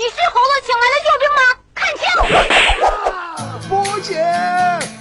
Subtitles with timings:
[0.00, 1.42] 你是猴子请来的救兵吗？
[1.76, 2.08] 看清！
[3.68, 4.16] 波姐，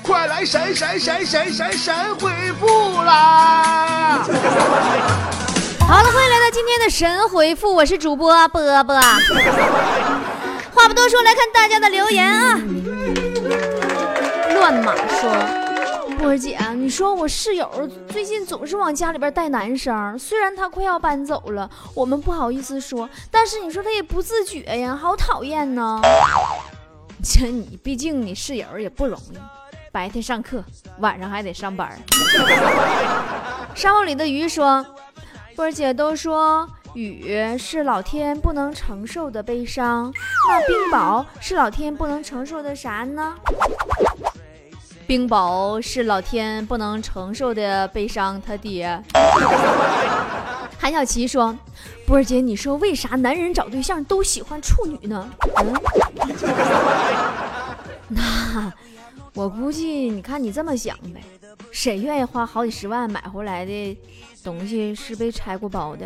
[0.03, 2.29] 快来神神神神神神回
[2.59, 4.19] 复啦！
[5.87, 8.99] 好了，欢迎来到今天的神回复，我是主播波波。
[10.73, 12.59] 话不多说，来看大家的留言啊！
[14.53, 15.58] 乱码说。
[16.19, 26.01] 波儿姐，你说我室友最近总是往家里边带男生，虽然他快要搬走了，我们不好意思说，但是你说他也不自觉呀，好讨厌呢。
[27.23, 29.37] 这你毕竟你室友也不容易，
[29.93, 30.61] 白天上课，
[30.99, 31.97] 晚上还得上班。
[33.73, 34.85] 沙漠里的鱼说，
[35.55, 40.13] 波儿姐都说雨是老天不能承受的悲伤，
[40.49, 43.35] 那冰雹是老天不能承受的啥呢？
[45.09, 49.03] 冰雹是老天不能承受的悲伤，他爹。
[50.77, 51.57] 韩小琪说
[52.05, 55.27] ：“波儿姐，你说为啥男人找对象都喜欢处女呢？”
[55.57, 55.73] 嗯，
[58.09, 58.71] 那
[59.33, 61.23] 我估计，你看你这么想呗，
[61.71, 63.97] 谁愿意花好几十万买回来的
[64.43, 66.05] 东西是被拆过包的？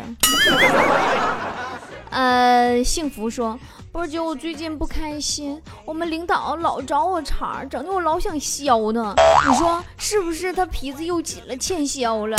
[2.13, 3.59] 呃，幸福说。
[3.91, 9.13] 波儿姐，我最近不开心，我们领导老找我茬，整的我老想削呢。
[9.47, 12.35] 你说是不是他皮子又紧了，欠削了？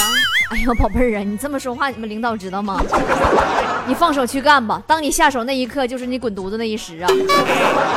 [0.51, 2.83] 哎呦，宝贝儿啊，你这么说话，你们领导知道吗？
[3.87, 7.07] 你放手去干吧，当你下手那一刻，就是你滚犊子那一时啊！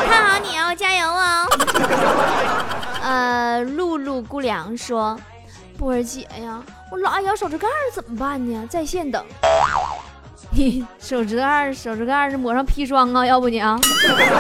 [0.08, 1.48] 看好你哦，加油哦！
[3.02, 5.20] 呃，露露姑娘说，
[5.80, 6.62] 波儿姐呀，
[6.92, 8.68] 我拉牙手指盖怎么办呢？
[8.70, 9.26] 在线等。
[11.00, 13.26] 手指盖手指盖是抹上砒霜啊？
[13.26, 13.80] 要不你啊，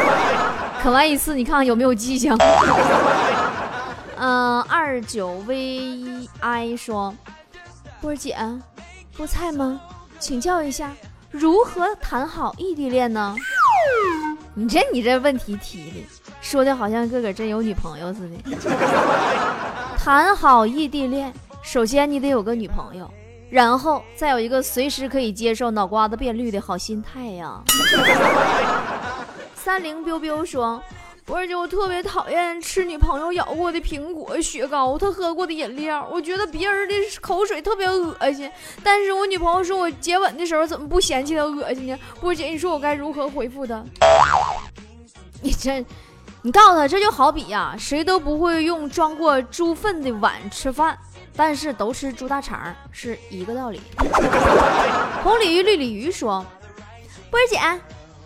[0.81, 2.37] 啃完一次，你看看有没有迹象。
[4.17, 6.27] 嗯， 二九 vi
[6.75, 7.13] 说，
[8.01, 8.35] 波姐，
[9.17, 9.79] 菠菜吗？
[10.19, 10.91] 请教一下，
[11.29, 13.35] 如何谈好异地恋呢？
[14.55, 16.05] 你这你这问题提的，
[16.41, 18.35] 说的好像个个真有女朋友似的。
[19.97, 23.07] 谈好异地恋，首先你得有个女朋友。
[23.49, 27.61] 然后再有一个随时可以接受脑瓜子变绿的好心态呀。
[29.55, 30.81] 三零 biu biu 说，
[31.25, 38.49] 波儿姐，我特别讨厌吃女朋友咬过的苹果、雪糕，她喝过的饮料，我觉得别人的口水特别恶心。
[38.83, 41.99] 但是我女朋友说我接吻的时候怎么不嫌弃她恶心呢？
[42.21, 43.83] 波儿姐，你说我该如何回复她？
[45.41, 45.85] 你这，
[46.47, 50.97] 你告诉他，这就好比呀，谁都不会用装过猪粪的碗吃饭。
[51.35, 53.81] 但是都吃猪大肠是一个道理。
[55.21, 56.43] 红鲤鱼绿鲤鱼说
[57.29, 57.59] ：“波儿姐，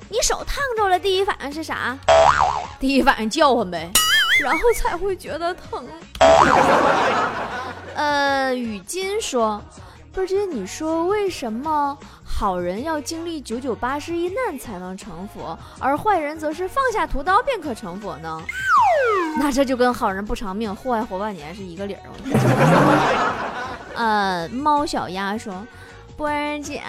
[0.07, 1.97] 你手烫着了，第一反应是啥？
[2.79, 3.89] 第一反应叫唤呗，
[4.39, 5.83] 然后才会觉得疼。
[7.97, 9.59] ”呃，雨金说
[10.13, 11.97] ：“波儿姐，你说为什么
[12.41, 18.41] 好人要经历九九八十一难才能成佛，而坏人则是放下屠刀便可成佛呢？”
[19.38, 22.01] 那这就跟好人不长命，祸害活半年是一个理儿。
[23.94, 25.53] 呃，猫小鸭说
[26.18, 26.81] ：“波儿姐，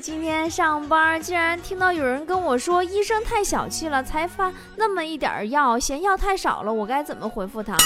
[0.00, 7.76] 今天上班竟然听到有人跟我说医生太小气了，才发那么一点药，嫌药太少了，我该怎么回复他？”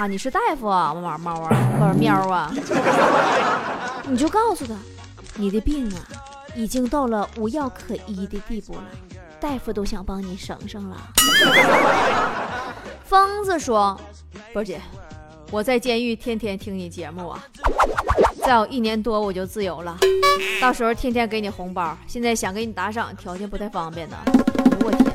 [0.00, 2.50] 啊，你是大夫啊，猫猫啊，或者喵啊？
[4.06, 4.72] 你就告诉他，
[5.34, 6.00] 你的病啊，
[6.54, 8.84] 已经到了无药可医的地步了，
[9.40, 10.96] 大夫都想帮你省省了。
[13.04, 13.98] 疯子说
[14.52, 14.80] ：“波姐，
[15.50, 17.42] 我在监狱天天听你节目啊，
[18.42, 19.96] 再有一年多我就自由了，
[20.60, 21.96] 到时候天天给你红包。
[22.06, 24.16] 现在想给你打赏，条件不太方便呢。
[24.80, 25.08] 我天，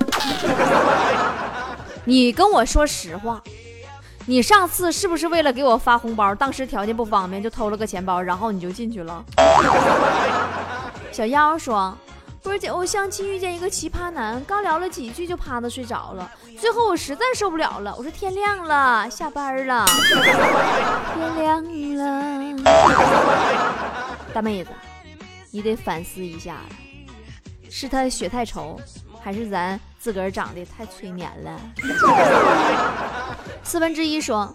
[2.05, 3.41] 你跟我说实话，
[4.25, 9.23] 你上次是不是为了给我发红包，当时条件不方便就偷了个钱包，然后你就进去了？”
[11.13, 11.95] 小妖说。
[12.41, 16.29] 波儿姐，我相亲遇见一个奇葩男，刚聊了几句就趴着睡着了。
[16.59, 19.85] 最后我实在受不了了，我说天亮了，下班了。
[21.15, 21.63] 天亮
[21.95, 22.63] 了，
[24.33, 24.71] 大妹子，
[25.51, 26.69] 你得反思一下了，
[27.69, 28.77] 是他血太稠，
[29.21, 31.57] 还是咱自个儿长得太催眠了？
[33.63, 34.53] 四分之一说，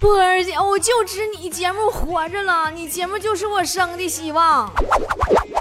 [0.00, 4.68] 波儿姐，我就指你节目活着了，你节目就是我生的希望。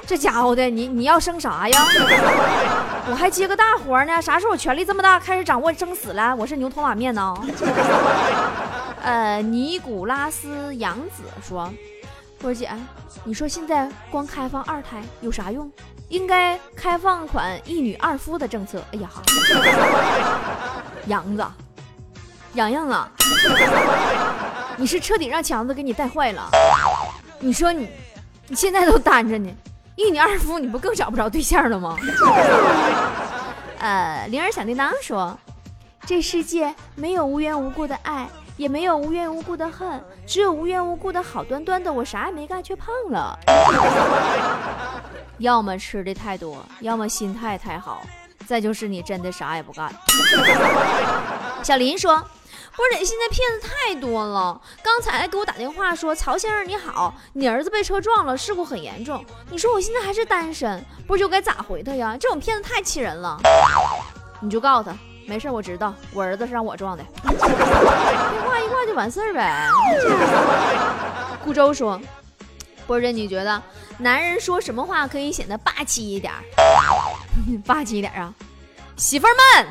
[0.05, 1.79] 这家伙的，你你要生啥呀？
[3.09, 6.35] 我还接个大活呢，啥时候我权力这么大，开始掌握生死了？
[6.35, 7.33] 我是牛头马面呢。
[9.01, 11.69] 呃，尼古拉斯杨子说
[12.39, 12.69] ：“波姐，
[13.23, 15.69] 你说现在光开放二胎有啥用？
[16.09, 19.09] 应该开放款一女二夫的政策。”哎呀，
[21.07, 21.45] 杨子，
[22.53, 23.09] 洋洋啊，
[24.77, 26.49] 你是彻底让强子给你带坏了。
[27.39, 27.89] 你说你，
[28.47, 29.49] 你现在都单着呢。
[29.95, 31.97] 一女二夫，你不更找不着对象了吗？
[33.79, 35.37] 呃，铃儿响叮当说，
[36.05, 43.37] 这世界没有无缘无故的爱，也没有无缘无故的恨，只有无缘无故的好端端的我啥也没干却胖了。
[45.39, 48.01] 要么吃的太多，要么心态太好，
[48.47, 49.93] 再就是你真的啥也不干。
[51.61, 52.23] 小林说。
[52.75, 54.59] 波姐，现在骗子太多了。
[54.81, 59.23] 刚才给我打电话说，曹先生你好，你儿子被车撞了，事故很严重。
[59.49, 62.17] 你说我现在还是单身，波姐我该咋回他呀？
[62.19, 63.39] 这种骗子太气人了。
[64.39, 64.97] 你就告诉他，
[65.27, 67.03] 没事，我知道，我儿子是让我撞的。
[67.21, 67.37] 电
[68.43, 69.69] 话一挂就完事儿呗。
[71.43, 72.01] 顾舟说，
[72.87, 73.61] 波姐，你觉得
[73.99, 76.33] 男人说什么话可以显得霸气一点？
[77.65, 78.33] 霸气一点啊，
[78.97, 79.67] 媳妇儿们。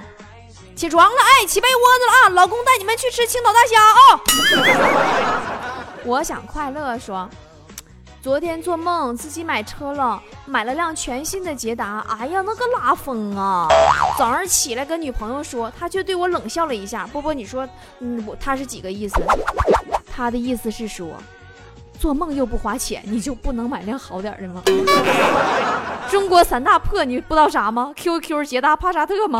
[0.82, 2.28] 起床了，哎，起被窝子了啊！
[2.30, 3.80] 老公带你们去吃青岛大虾
[5.30, 5.46] 啊！
[6.04, 7.30] 我想快乐说，
[8.20, 13.68] 昨天做梦自己买车了，买了辆全新的捷达，哎呀，那个拉风啊！
[14.18, 17.06] 早上起来跟女朋友说，他却对我冷笑了一下。
[17.12, 17.64] 波波，你说，
[18.00, 19.14] 嗯，我他是几个意思？
[20.12, 21.10] 他的意思是说。
[22.00, 24.60] 做梦又不花钱，你就不能买辆好点的吗？
[26.10, 29.38] 中国三大破你不知道啥吗？QQ、捷达、帕萨特吗？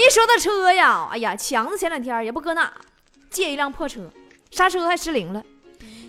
[0.00, 2.72] 一说到车呀，哎呀，强子前两天也不搁哪
[3.28, 4.00] 借一辆破车，
[4.50, 5.42] 刹车还失灵了。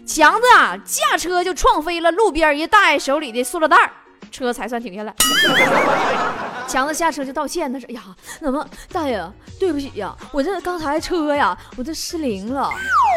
[0.07, 3.91] 强子啊，驾车就撞飞了路边一大爷手里的塑料袋，
[4.31, 5.13] 车才算停下来。
[6.69, 8.01] 强子下车就道歉，他说：“哎呀，
[8.39, 9.21] 怎么大爷，
[9.59, 12.71] 对不起呀，我这刚才车呀，我这失灵了。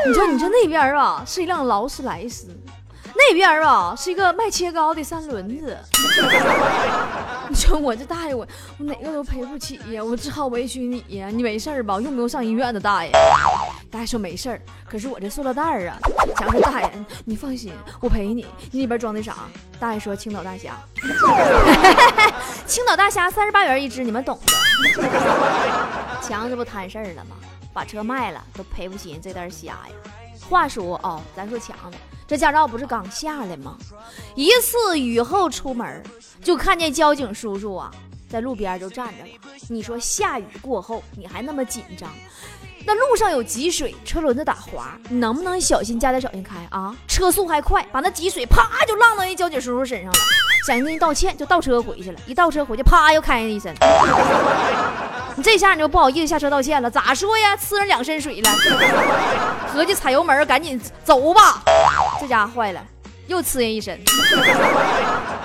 [0.08, 2.48] 你说你这那边啊是一辆劳斯莱斯，
[3.28, 5.78] 那边啊是一个卖切糕的三轮子。
[7.48, 8.46] 你说我这大爷，我
[8.78, 11.28] 我哪个都赔不起呀，我只好委屈你呀。
[11.30, 12.00] 你没事吧？
[12.00, 13.12] 用不用上医院的大爷？
[13.90, 15.96] 大爷说没事儿，可是我这塑料袋啊。
[16.36, 16.90] 强子大爷，
[17.24, 18.46] 你放心，我赔你。
[18.70, 19.36] 你里边装的啥？
[19.78, 20.76] 大爷说青岛大虾。
[22.66, 24.52] ”青岛大虾三十八元一只，你们懂的。
[26.20, 27.36] 强子不摊事儿了吗？
[27.72, 29.90] 把车卖了都赔不起人这袋虾呀。
[30.48, 33.76] 话说哦，咱说强子这驾照不是刚下来吗？
[34.34, 36.02] 一次雨后出门，
[36.42, 37.90] 就看见交警叔叔啊
[38.28, 39.30] 在路边就站着了。
[39.68, 42.10] 你说下雨过后你还那么紧张？
[42.86, 46.94] 那路上有积水，车轮子打滑，你能不能小心加点小心开啊？
[47.08, 50.18] 车速还快，把那积水啪就浪到人交警叔叔身上了。
[50.66, 52.20] 想跟你道歉，就倒车回去了。
[52.26, 53.74] 一倒车回去，啪又开了一身。
[55.36, 57.56] 你这下你就不好意思下车道歉了，咋说呀？
[57.56, 58.50] 呲人两身水了。
[59.72, 61.62] 合计踩油门，赶紧走吧。
[62.20, 62.80] 这家伙坏了，
[63.26, 63.98] 又呲人一身。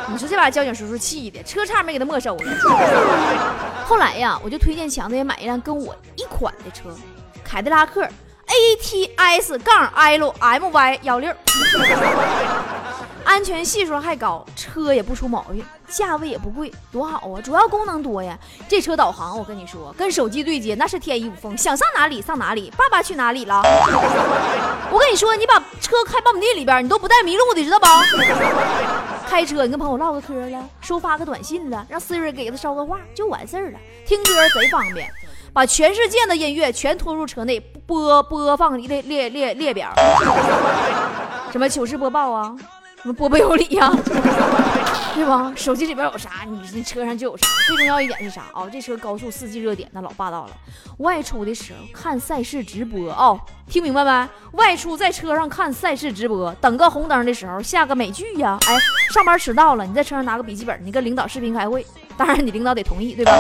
[0.08, 2.44] 你说这把交警叔叔气的，车差点没给他没收了。
[3.86, 6.90] 后来呀，我就推荐强子也买一辆跟我一款的车，
[7.44, 8.08] 凯迪拉克
[8.48, 11.34] ATS 杠 LMY 幺六。
[13.24, 17.42] 安全系数还高，车也不出毛病，价位也不贵，多好啊！
[17.42, 18.38] 主要功能多呀。
[18.68, 22.72] 这车导航，我跟你说，跟手机对接那是天衣无缝，想上哪里上哪里。
[22.76, 23.62] 爸爸去哪里了？
[24.92, 27.86] 我跟你说，你把车开苞米地里边，你都不带迷路的，知道不？
[29.30, 33.80] 开车你跟朋友唠个嗑了，收发个短信了，让 Siri 给他捎个话就完事儿了。
[34.08, 35.08] 听歌贼方便，
[35.54, 39.94] 把全世界的音乐全拖入车内播播放列列列列表，
[41.52, 42.56] 什么糗事播报啊。
[43.02, 43.90] 什么波波有理呀，
[45.16, 45.54] 对吧？
[45.56, 47.48] 手机里边有啥，你你车上就有啥。
[47.66, 48.68] 最重要一点是啥啊？
[48.70, 50.52] 这车高速四 G 热点那老霸道了。
[50.98, 54.28] 外出的时候看赛事直播哦，听明白没？
[54.52, 58.58] 外出在车上看赛事直播，等个红灯的时候下个美剧呀。
[58.68, 58.78] 哎，
[59.14, 61.86] 上班迟到了，你在车上拿个笔记本，你跟领导视频开会，
[62.18, 63.32] 当然你领导得同意，对吧？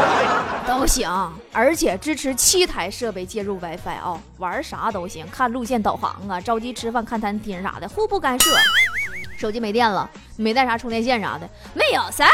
[0.66, 1.10] 都行，
[1.52, 8.50] 而且支持七台设备接入 WiFi 啊，玩啥都行，看路线导航啊，着急吃饭看餐厅啥的，互不干涉。
[9.36, 12.30] 手机没电了，没带啥充电线啥的，没有事儿。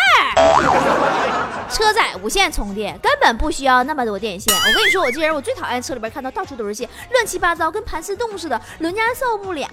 [1.71, 4.53] 车载无线充电根本不需要那么多电线。
[4.55, 9.69] 我跟你说，我这人我最讨厌车里边看到到处都是线，乱七八糟，跟盘丝洞似的，人家受不了。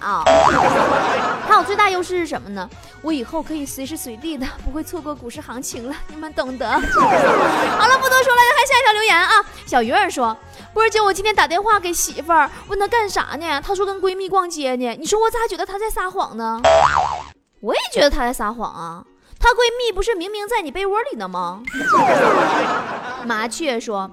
[1.48, 2.68] 还有最大优势是什么呢？
[3.02, 6.68] 我以后可以随时随地的，不会错过股市行情了，你们懂得。
[6.68, 9.44] 好了，不多说了，看下一条留言啊。
[9.66, 10.36] 小鱼儿说
[10.72, 13.60] ：“波儿姐，我今天打电话给媳妇儿，问她干啥呢？
[13.60, 14.96] 她说跟闺蜜逛街呢。
[14.98, 16.60] 你说我咋觉得她在撒谎呢？”
[17.60, 19.04] 我也觉得她在撒谎啊！
[19.38, 21.62] 她闺蜜不是明明在你被窝里呢吗？
[23.24, 24.10] 麻雀说：“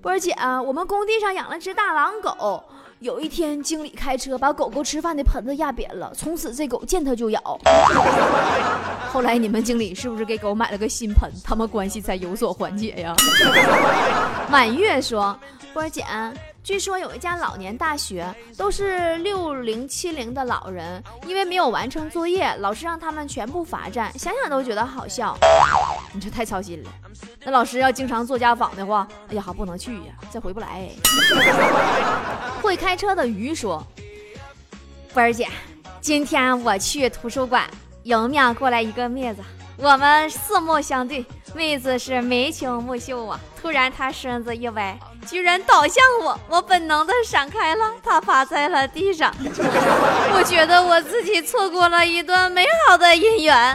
[0.00, 2.62] 波儿姐，我们工地上养了只大狼狗，
[3.00, 7.40] 有一天经理开车把狗狗吃饭的盆子压扁了，从此这狗见它就咬。
[9.10, 13.14] 后来你们经理是不是给狗买了个新盆，他们关系才有所缓解呀？”
[14.50, 15.38] 满月说
[15.74, 16.04] ：“波儿姐。”
[16.68, 24.12] 据说有一家老年大学，都是六零七零的老人，因为没有完成作业，老师让他们全部罚站。
[24.18, 25.34] 想想都觉得好笑。
[26.12, 26.90] 你这太操心了。
[27.42, 30.90] 那老师要经常做家访的话，哎呀，不能去呀，再回不来。
[32.60, 33.82] 会开车的鱼说
[35.14, 35.48] ：“波儿姐，
[36.02, 37.64] 今天我去图书馆，
[38.02, 39.42] 迎面过来一个妹子，
[39.78, 43.40] 我们四目相对，妹子是眉清目秀啊。
[43.58, 44.96] 突然她身子一歪，
[45.28, 49.30] 居然倒向我，我本能的闪开了，他趴在了地上。
[50.34, 53.72] 我觉得我自己错过了一段美好的姻缘。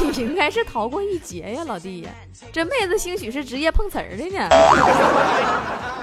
[0.00, 2.10] 你应该是逃过一劫呀，老弟呀！
[2.52, 4.48] 这妹子兴许是职业碰瓷儿的呢。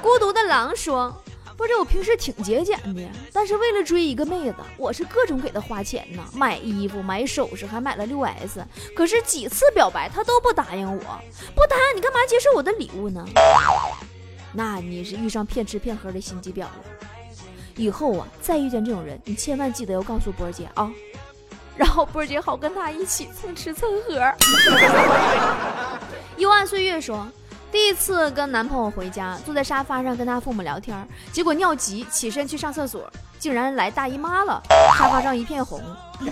[0.02, 1.14] 孤独的狼说。
[1.58, 8.64] 不是我平时挺节俭的，但是为了追一个妹子，我是各种给她花钱呢，买衣服、买首饰，还买了六 S。
[8.96, 11.20] 可是几次表白她都不答应我，
[11.56, 13.26] 不答应你干嘛接受我的礼物呢？
[14.54, 16.76] 那你是遇上骗吃骗喝的心机婊了。
[17.76, 20.92] 以后啊，再遇见这种人，你千万记得要告诉波儿姐啊，
[21.76, 24.14] 然后波儿姐好跟他一起蹭吃蹭喝。
[26.38, 27.28] 幽暗岁月说。
[27.72, 34.62] 第一次跟男朋友回家，坐在沙发上跟他父母聊天，结果尿急，起身去上厕所，竟然来大姨妈了，
[34.98, 35.82] 沙发上一片红。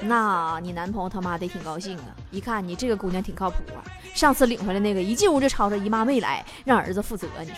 [0.00, 3.80] 那你男朋友他妈得挺高兴啊，一看你这个姑娘挺靠谱啊，
[4.14, 7.26] 上次领回来那个一进屋就吵着姨妈没来，让儿子负责。
[7.40, 7.50] 你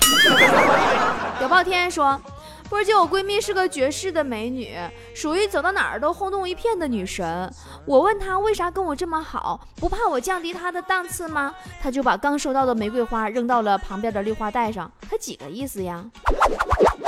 [1.38, 2.20] 屌爆 天说。
[2.68, 4.76] 波姐，我闺蜜是个绝世的美女，
[5.14, 7.50] 属于走到哪儿都轰动一片的女神。
[7.86, 11.54] 我问她为啥跟我这么好，不怕我降低她的档次吗？
[11.80, 14.90] 她就把刚收到的玫瑰花扔到了旁边的绿化带上。
[15.08, 16.04] 她几个意思呀？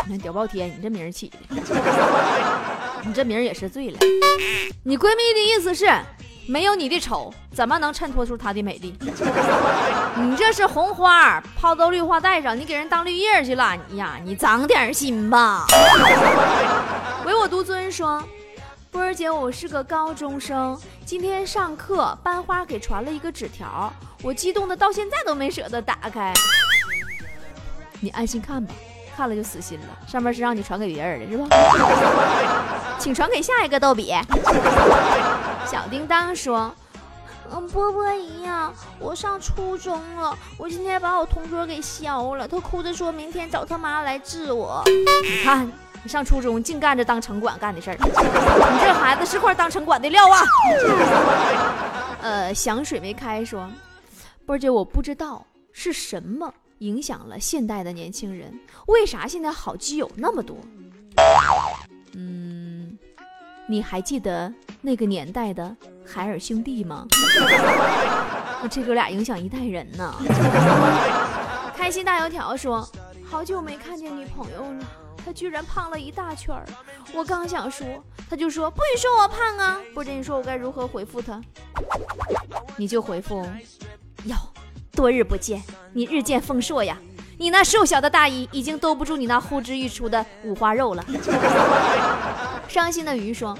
[0.06, 1.38] 你看屌爆天，你这名起的，
[3.04, 3.98] 你这名也是醉了。
[4.82, 5.86] 你闺蜜的意思是？
[6.50, 8.92] 没有你的丑，怎么能衬托出她的美丽？
[10.18, 13.78] 你这是红花抛到绿化带上，你给人当绿叶去了？
[13.88, 15.64] 你呀，你长点心吧。
[17.24, 18.20] 唯我独尊说
[18.90, 20.76] ：“波儿姐，我是个高中生，
[21.06, 26.34] 今天上课班花给传了一个纸条，我激动的到现在都没舍得打开。
[28.00, 28.74] 你安心看吧，
[29.16, 29.86] 看了就死心了。
[30.06, 31.46] 上面是让你传给别人的，是吧？
[32.98, 34.14] 请传给下一个逗比。”
[35.66, 36.74] 小叮当说
[37.52, 44.82] ：“嗯，波波一样，我上初中了，我今天把我同桌给削了，他哭着说明天找他妈来治我。
[44.86, 45.70] 你看，
[46.02, 50.42] 你上初中净干着当城管干的事儿，你这孩子是块当城管的料啊！”
[52.22, 53.70] 呃，响水没开说
[54.44, 58.52] ：“波姐，我不知道是什么影响了现代的年轻人，
[58.86, 60.56] 为啥现在好基友那么多？
[62.14, 62.98] 嗯，
[63.66, 67.06] 你还记得？”那个年代的海尔兄弟吗？
[68.70, 70.14] 这哥俩影响一代人呢。
[71.76, 72.88] 开心大油条说
[73.28, 74.84] ：“好久没看见女朋友了，
[75.22, 76.66] 她居然胖了一大圈儿。
[77.12, 77.86] 我刚想说，
[78.28, 79.78] 她就说不许说我胖啊！
[79.92, 81.38] 不知你说我该如何回复她？
[82.78, 83.46] 你就回复：
[84.24, 84.36] 要，
[85.00, 85.62] 多日不见，
[85.94, 86.94] 你日渐丰硕呀！
[87.38, 91.02] 你那瘦小的大衣已经兜不住你那呼之欲出的五花肉了。
[92.68, 93.56] 伤心的鱼说。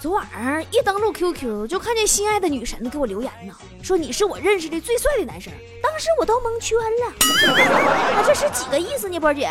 [0.00, 5.52] 昨晚上一登录 QQ，就看见心爱的女神给我留言呢，说你是我认识的最帅的男生。
[5.82, 7.12] 当时我都蒙圈了，
[8.14, 9.18] 他 这是几个意思呢？
[9.18, 9.50] 波姐，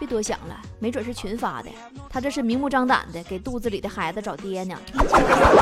[0.00, 1.68] 别多想了，没准是群发的，
[2.08, 4.74] 他这是明目张胆的给肚子里的孩子找爹呢。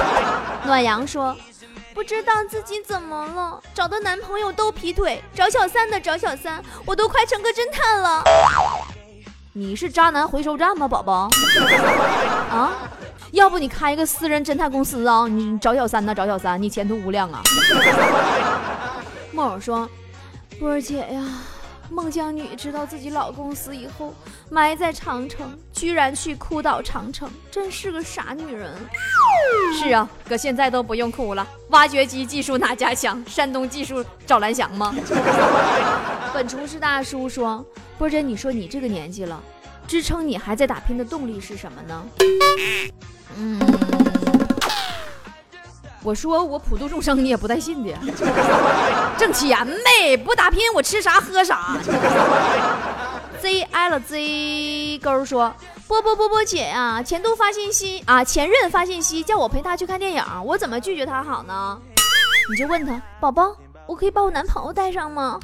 [0.65, 1.37] 暖阳说，
[1.99, 8.23] 不知道自己怎么了，找的男朋友都劈腿，找小三的找小三，我都快成个侦探了。
[9.53, 11.29] 你是渣男回收站吗，宝宝？
[12.55, 12.89] 啊？
[13.33, 15.27] 要不你开一个私人侦探公司啊？
[15.27, 16.15] 你找小三呢？
[16.15, 17.43] 找小三，你前途无量啊！
[19.35, 19.91] 木偶说
[20.61, 21.25] ：“波儿姐呀，
[21.91, 24.15] 孟姜女知道自己老公死以后
[24.51, 28.73] 埋在长城，居然去哭倒长城，真是个傻女人。”
[29.79, 33.23] 是啊，搁现在都不用哭了，挖掘机技术哪家强？
[33.27, 34.95] 山东技术找蓝翔吗？
[36.35, 37.65] 本厨师大叔说
[37.99, 39.43] ：“波儿姐，你说你这个年纪了，
[39.87, 42.07] 支撑你还在打拼的动力是什么呢？”
[43.37, 43.59] 嗯，
[46.09, 47.93] 我说我普度众生，你也不带信的，
[49.19, 51.77] 挣钱呗，不打拼我吃啥喝啥。
[53.43, 55.53] Z L Z 勾说
[55.87, 61.79] 波波波波姐呀，前度发信息啊，前任发信息叫我陪他去看电影，我怎么拒绝他好呢？
[62.51, 63.55] 你就问他，宝宝，
[63.87, 65.39] 我可以把我男朋友带上吗？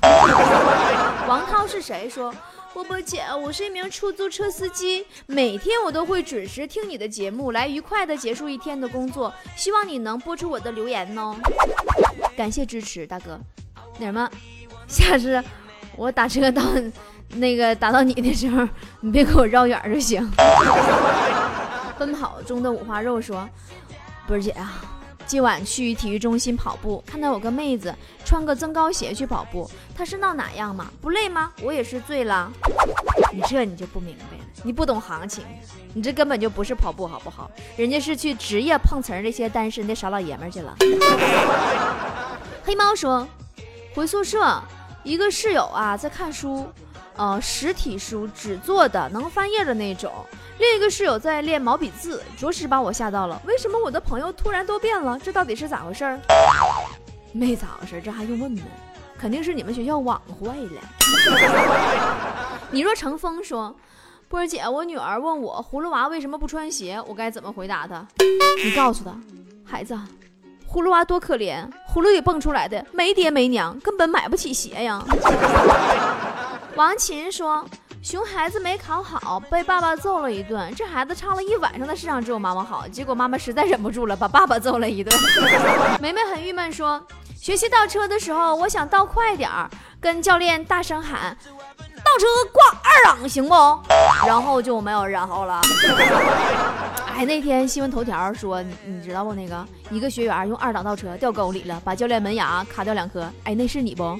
[1.28, 2.32] 王涛是谁说？
[2.74, 9.32] 波波姐，我是一名出租车司机，每天我都会准时听你的节目，来愉快的结束一天的工作。
[9.54, 11.36] 希望你能播出我的留言哦，
[12.36, 13.38] 感谢支持，大哥。
[14.00, 14.28] 那什么，
[14.88, 15.40] 下次
[15.96, 16.64] 我打车到
[17.28, 20.28] 那个打到你的时候，你别给我绕远就行。
[21.96, 23.48] 奔跑中的五花肉说
[24.26, 24.82] ：“波姐啊。”
[25.26, 30.90] 今晚去体育中心跑步，看到有个妹子穿个增高鞋去跑步，她是闹哪样吗？
[31.00, 31.52] 不累吗？
[31.62, 32.52] 我也是醉了。
[33.32, 35.42] 你这你就不明白了，你不懂行情，
[35.92, 37.50] 你这根本就不是跑步好不好？
[37.76, 40.76] 人家是去职业碰瓷儿那些单身的傻老爷们去了。
[42.62, 43.26] 黑猫说，
[43.94, 44.62] 回宿舍，
[45.02, 46.66] 一个室友啊在看书，
[47.16, 50.12] 呃，实体书纸做的，能翻页的那种。
[50.58, 53.40] 另一个室友在练毛笔字，着实把我吓到了。
[53.44, 55.18] 为什么我的朋友突然都变了？
[55.18, 56.20] 这到底是咋回事儿？
[57.32, 58.62] 没咋回事儿，这还用问吗？
[59.18, 60.80] 肯定是你们学校网坏了。
[62.70, 63.74] 你若成风说，
[64.28, 68.06] 波儿姐，我女儿问我葫芦娃为什么不穿鞋，我该怎么回答她？
[68.62, 69.10] 你告诉她，
[69.64, 69.98] 孩子，
[70.70, 75.02] 葫芦娃多可怜，葫芦里蹦出来的，没爹没娘，根本买不起鞋呀。
[76.76, 77.64] 王琴说。
[78.04, 80.70] 熊孩子没考好，被爸爸揍了一顿。
[80.74, 85.18] 这孩子唱了一晚上的《世上只有妈妈好》，结果妈妈实在忍不住了，把爸爸揍了一顿。
[86.02, 87.02] 梅梅很郁闷，说：
[87.34, 89.70] 学习倒车的时候，我想倒快点儿，
[90.02, 91.34] 跟教练大声喊
[92.04, 93.54] ：“倒车挂二档，行不？”
[94.28, 95.62] 然后就没有然后了。
[97.16, 99.32] 哎，那天新闻头条说，你知道不？
[99.32, 103.26] 那个一个学员用二档倒车掉沟里了，把教练门牙卡掉两颗。
[103.44, 104.14] 哎，那是你不？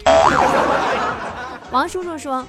[1.70, 2.42] 王叔叔说。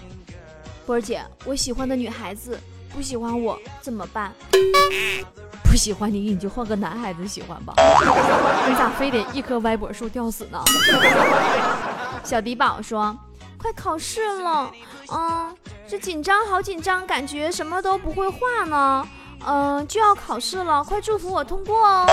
[0.86, 2.60] 波儿姐，我喜欢的女孩子
[2.94, 4.32] 不喜欢我怎么办？
[5.66, 7.74] 不喜欢你，你就换个男孩子喜欢吧。
[8.68, 10.64] 你咋非得一棵歪脖树吊死呢？
[12.24, 13.18] 小迪宝说
[13.58, 14.72] ：“快考试了，
[15.12, 15.56] 嗯，
[15.88, 19.08] 这紧张好紧张，感觉什么都不会画呢。
[19.46, 22.06] 嗯，就要考试了，快祝福我通过哦。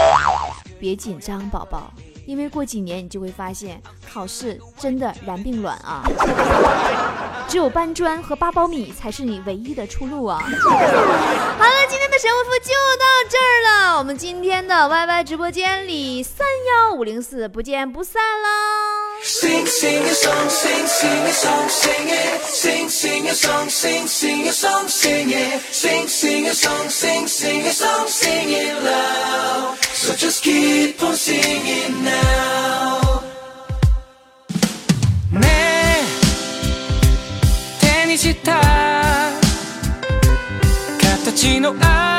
[0.80, 1.92] 别紧张，宝宝。”
[2.26, 3.80] 因为过几年你就会发现，
[4.12, 6.02] 考试真的然并卵啊！
[7.48, 10.38] 只有搬砖和八苞米才是你唯一的出路啊！
[10.40, 10.48] 好
[10.78, 13.98] 了，今天的神回复就到这儿了。
[13.98, 16.46] 我们今天的 YY 直播间里三
[16.88, 18.48] 幺五零四不见不散喽
[30.02, 33.22] So just keep on singing now
[35.30, 36.02] ねえ
[38.02, 38.60] 手にした
[41.00, 42.11] 形の愛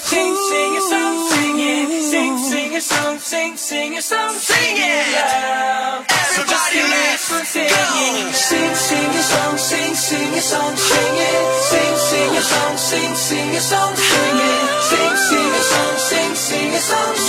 [0.00, 4.34] song, sing, sing a song, sing it, sing, sing a song, sing, sing a song,
[4.34, 5.14] sing it.
[5.14, 6.04] Loud.
[6.08, 8.34] Everybody let's sing it.
[8.34, 13.14] Sing, sing a song, sing, sing a song, sing it, sing, sing a song, sing,
[13.14, 17.19] sing a song, sing it, sing, sing a song, sing, sing a song,